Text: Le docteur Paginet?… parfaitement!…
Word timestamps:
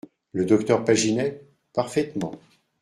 Le 0.33 0.45
docteur 0.45 0.83
Paginet?… 0.83 1.41
parfaitement!… 1.73 2.31